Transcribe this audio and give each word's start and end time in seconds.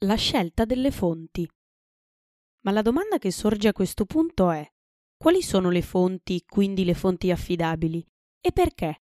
La 0.00 0.16
scelta 0.16 0.66
delle 0.66 0.90
fonti. 0.90 1.48
Ma 2.64 2.70
la 2.70 2.82
domanda 2.82 3.16
che 3.16 3.30
sorge 3.30 3.68
a 3.68 3.72
questo 3.72 4.04
punto 4.04 4.50
è 4.50 4.70
quali 5.16 5.40
sono 5.40 5.70
le 5.70 5.80
fonti, 5.80 6.44
quindi 6.46 6.84
le 6.84 6.92
fonti 6.92 7.30
affidabili, 7.30 8.06
e 8.38 8.52
perché? 8.52 9.04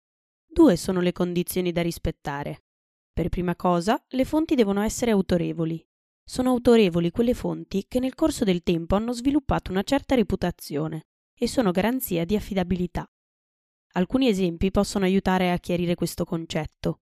Due 0.45 0.75
sono 0.75 1.01
le 1.01 1.13
condizioni 1.13 1.71
da 1.71 1.83
rispettare. 1.83 2.65
Per 3.13 3.29
prima 3.29 3.55
cosa, 3.55 4.05
le 4.09 4.25
fonti 4.25 4.57
devono 4.57 4.83
essere 4.83 5.13
autorevoli. 5.13 5.81
Sono 6.25 6.51
autorevoli 6.51 7.13
quelle 7.13 7.35
fonti 7.35 7.85
che 7.87 8.01
nel 8.01 8.17
corso 8.17 8.43
del 8.43 8.65
tempo 8.65 8.97
hanno 8.97 9.13
sviluppato 9.13 9.71
una 9.71 9.85
certa 9.85 10.17
reputazione 10.17 11.07
e 11.33 11.47
sono 11.47 11.71
garanzia 11.71 12.25
di 12.25 12.35
affidabilità. 12.35 13.09
Alcuni 13.93 14.27
esempi 14.27 14.73
possono 14.73 15.05
aiutare 15.05 15.53
a 15.53 15.59
chiarire 15.59 15.95
questo 15.95 16.25
concetto. 16.25 17.03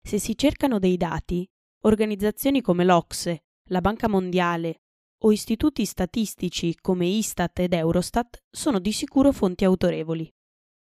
Se 0.00 0.20
si 0.20 0.38
cercano 0.38 0.78
dei 0.78 0.96
dati, 0.96 1.50
organizzazioni 1.80 2.60
come 2.60 2.84
l'Ocse, 2.84 3.44
la 3.70 3.80
Banca 3.80 4.08
Mondiale 4.08 4.80
o 5.22 5.32
istituti 5.32 5.84
statistici 5.84 6.76
come 6.80 7.06
Istat 7.06 7.58
ed 7.60 7.72
Eurostat 7.72 8.44
sono 8.50 8.78
di 8.78 8.92
sicuro 8.92 9.32
fonti 9.32 9.64
autorevoli. 9.64 10.32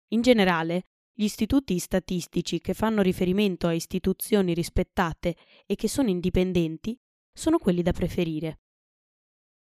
In 0.09 0.21
generale, 0.21 0.85
gli 1.13 1.23
istituti 1.23 1.77
statistici 1.79 2.59
che 2.59 2.73
fanno 2.73 3.01
riferimento 3.01 3.67
a 3.67 3.73
istituzioni 3.73 4.53
rispettate 4.53 5.35
e 5.65 5.75
che 5.75 5.87
sono 5.87 6.09
indipendenti 6.09 6.97
sono 7.31 7.57
quelli 7.57 7.81
da 7.81 7.91
preferire. 7.91 8.61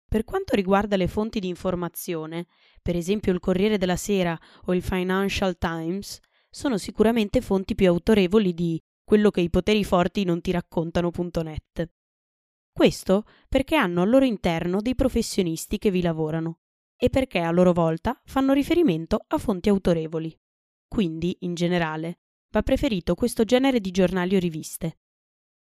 Per 0.09 0.25
quanto 0.25 0.55
riguarda 0.55 0.97
le 0.97 1.07
fonti 1.07 1.39
di 1.39 1.49
informazione, 1.49 2.47
per 2.81 2.97
esempio 2.97 3.33
il 3.33 3.41
Corriere 3.41 3.77
della 3.77 3.97
Sera 3.97 4.39
o 4.65 4.75
il 4.75 4.83
Financial 4.83 5.59
Times, 5.59 6.19
sono 6.49 6.79
sicuramente 6.79 7.41
fonti 7.41 7.75
più 7.75 7.89
autorevoli 7.89 8.55
di 8.55 8.83
quello 9.09 9.31
che 9.31 9.41
i 9.41 9.49
poteri 9.49 9.85
forti 9.85 10.25
non 10.25 10.43
ti 10.43 10.51
raccontano.net. 10.51 11.91
Questo 12.71 13.25
perché 13.49 13.75
hanno 13.75 14.03
al 14.03 14.11
loro 14.11 14.27
interno 14.27 14.83
dei 14.83 14.95
professionisti 14.95 15.79
che 15.79 15.91
vi 15.91 16.03
lavorano 16.03 16.59
e 16.95 17.09
perché 17.09 17.39
a 17.39 17.51
loro 17.51 17.73
volta 17.73 18.21
fanno 18.27 18.53
riferimento 18.53 19.25
a 19.27 19.39
fonti 19.39 19.71
autorevoli. 19.71 20.39
Quindi, 20.87 21.35
in 21.41 21.55
generale, 21.55 22.19
va 22.51 22.63
preferito 22.63 23.15
questo 23.15 23.45
genere 23.45 23.81
di 23.81 23.91
giornali 23.93 24.37
o 24.37 24.39
riviste. 24.39 24.99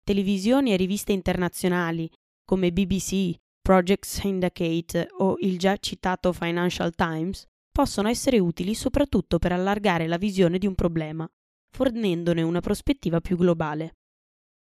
Televisioni 0.02 0.72
e 0.72 0.76
riviste 0.76 1.12
internazionali 1.12 2.10
come 2.44 2.72
BBC, 2.72 3.32
Project 3.62 4.06
Syndicate 4.06 5.06
o 5.18 5.36
il 5.38 5.56
già 5.56 5.76
citato 5.76 6.32
Financial 6.32 6.92
Times 6.96 7.44
possono 7.70 8.08
essere 8.08 8.40
utili 8.40 8.74
soprattutto 8.74 9.38
per 9.38 9.52
allargare 9.52 10.08
la 10.08 10.18
visione 10.18 10.58
di 10.58 10.66
un 10.66 10.74
problema, 10.74 11.30
fornendone 11.70 12.42
una 12.42 12.60
prospettiva 12.60 13.20
più 13.20 13.36
globale. 13.36 13.96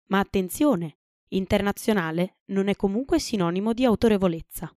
Ma 0.08 0.18
attenzione, 0.18 0.98
internazionale 1.28 2.38
non 2.46 2.68
è 2.68 2.76
comunque 2.76 3.18
sinonimo 3.18 3.72
di 3.72 3.84
autorevolezza. 3.84 4.74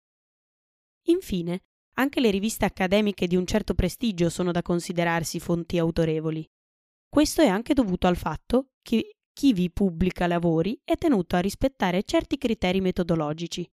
Infine, 1.08 1.64
anche 1.96 2.20
le 2.22 2.32
riviste 2.32 2.66
accademiche 2.66 3.28
di 3.28 3.36
un 3.36 3.46
certo 3.46 3.74
prestigio 3.74 4.30
sono 4.30 4.52
da 4.52 4.62
considerarsi 4.62 5.40
fonti 5.40 5.78
autorevoli. 5.78 6.50
Questo 7.08 7.42
è 7.42 7.48
anche 7.48 7.74
dovuto 7.74 8.08
al 8.08 8.16
fatto 8.16 8.70
che 8.82 9.16
chi 9.34 9.54
vi 9.54 9.72
pubblica 9.72 10.28
lavori 10.28 10.80
è 10.84 10.96
tenuto 10.96 11.36
a 11.36 11.40
rispettare 11.40 12.04
certi 12.04 12.38
criteri 12.38 12.82
metodologici. 12.82 13.70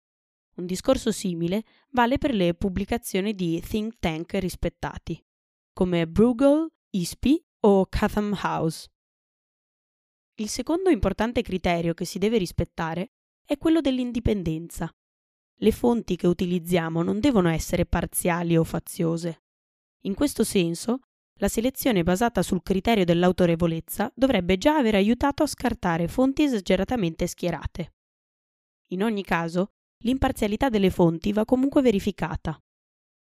Un 0.55 0.65
discorso 0.65 1.11
simile 1.11 1.63
vale 1.91 2.17
per 2.17 2.33
le 2.33 2.53
pubblicazioni 2.53 3.33
di 3.33 3.59
think 3.61 3.95
tank 3.97 4.35
rispettati, 4.35 5.21
come 5.73 6.07
Bruegel, 6.07 6.67
ISPI 6.91 7.43
o 7.65 7.85
Chatham 7.87 8.37
House. 8.43 8.89
Il 10.35 10.49
secondo 10.49 10.89
importante 10.89 11.41
criterio 11.41 11.93
che 11.93 12.03
si 12.03 12.19
deve 12.19 12.37
rispettare 12.37 13.11
è 13.45 13.57
quello 13.57 13.79
dell'indipendenza. 13.79 14.93
Le 15.55 15.71
fonti 15.71 16.17
che 16.17 16.27
utilizziamo 16.27 17.03
non 17.03 17.21
devono 17.21 17.47
essere 17.49 17.85
parziali 17.85 18.57
o 18.57 18.65
faziose. 18.65 19.43
In 20.01 20.13
questo 20.13 20.43
senso, 20.43 20.99
la 21.35 21.47
selezione 21.47 22.03
basata 22.03 22.41
sul 22.41 22.63
criterio 22.63 23.05
dell'autorevolezza 23.05 24.11
dovrebbe 24.13 24.57
già 24.57 24.75
aver 24.75 24.95
aiutato 24.95 25.43
a 25.43 25.47
scartare 25.47 26.09
fonti 26.09 26.43
esageratamente 26.43 27.27
schierate. 27.27 27.93
In 28.87 29.03
ogni 29.03 29.23
caso, 29.23 29.71
l'imparzialità 29.99 30.67
delle 30.67 30.89
fonti 30.89 31.31
va 31.31 31.45
comunque 31.45 31.81
verificata. 31.81 32.61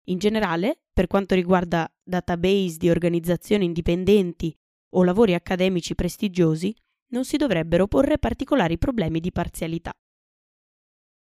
In 0.08 0.18
generale, 0.18 0.82
per 0.92 1.06
quanto 1.06 1.34
riguarda 1.34 1.92
database 2.02 2.76
di 2.76 2.90
organizzazioni 2.90 3.64
indipendenti 3.64 4.56
o 4.94 5.02
lavori 5.02 5.34
accademici 5.34 5.94
prestigiosi, 5.94 6.74
non 7.08 7.24
si 7.24 7.36
dovrebbero 7.36 7.86
porre 7.86 8.18
particolari 8.18 8.78
problemi 8.78 9.20
di 9.20 9.32
parzialità. 9.32 9.92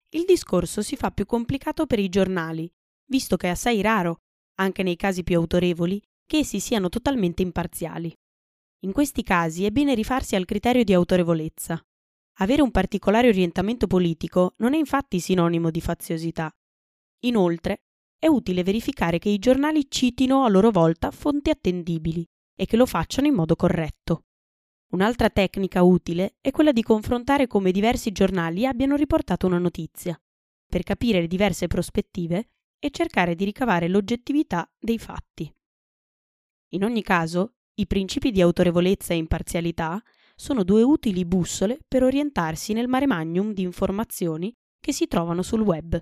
Il 0.10 0.24
discorso 0.26 0.82
si 0.82 0.96
fa 0.96 1.12
più 1.12 1.26
complicato 1.26 1.86
per 1.86 2.00
i 2.00 2.10
giornali, 2.10 2.72
visto 3.08 3.38
che 3.38 3.48
è 3.48 3.52
assai 3.52 3.82
raro, 3.82 4.22
anche 4.56 4.84
nei 4.84 4.96
casi 4.96 5.24
più 5.24 5.36
autorevoli, 5.38 6.02
che 6.26 6.38
essi 6.38 6.60
siano 6.60 6.90
totalmente 6.90 7.42
imparziali. 7.42 8.14
In 8.84 8.92
questi 8.92 9.24
casi 9.24 9.66
è 9.66 9.72
bene 9.72 9.94
rifarsi 9.96 10.36
al 10.36 10.46
criterio 10.46 10.84
di 10.84 10.94
autorevolezza, 10.94 11.84
avere 12.40 12.62
un 12.62 12.72
particolare 12.72 13.28
orientamento 13.28 13.88
politico 13.88 14.54
non 14.58 14.74
è 14.74 14.78
infatti 14.78 15.20
sinonimo 15.20 15.72
di 15.72 15.82
faziosità. 15.82 16.54
Inoltre, 17.22 17.84
è 18.18 18.28
utile 18.28 18.64
verificare 18.64 19.20
che 19.20 19.30
i 19.30 19.38
giornali 19.38 19.86
citino 19.90 20.44
a 20.44 20.50
loro 20.50 20.72
volta 20.72 21.12
fonti 21.12 21.50
attendibili 21.50 22.26
e 22.56 22.66
che 22.66 22.78
lo 22.78 22.86
facciano 22.86 23.28
in 23.28 23.34
modo 23.34 23.56
corretto. 23.56 24.26
Un'altra 24.92 25.30
tecnica 25.30 25.84
utile 25.84 26.36
è 26.40 26.52
quella 26.52 26.72
di 26.72 26.82
confrontare 26.82 27.48
come 27.48 27.72
diversi 27.72 28.12
giornali 28.12 28.66
abbiano 28.66 28.96
riportato 28.96 29.46
una 29.46 29.58
notizia, 29.58 30.20
per 30.66 30.84
capire 30.84 31.22
le 31.22 31.28
diverse 31.28 31.68
prospettive 31.68 32.50
e 32.80 32.90
cercare 32.92 33.36
di 33.36 33.46
ricavare 33.46 33.88
l'oggettività 33.88 34.70
dei 34.80 35.00
fatti. 35.00 35.52
In 36.70 36.84
ogni 36.84 37.02
caso, 37.02 37.56
i 37.76 37.88
principi 37.88 38.32
di 38.32 38.42
autorevolezza 38.42 39.14
e 39.14 39.18
imparzialità 39.18 40.02
sono 40.36 40.64
due 40.64 40.82
utili 40.82 41.26
bussole 41.26 41.80
per 41.88 42.04
orientarsi 42.04 42.74
nel 42.74 42.88
mare 42.88 43.06
magnum 43.06 43.54
di 43.54 43.64
informazioni 43.64 44.54
che 44.80 44.94
si 44.94 45.08
trovano 45.08 45.42
sul 45.42 45.62
web. 45.62 46.02